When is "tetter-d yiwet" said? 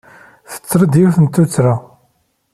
0.51-1.17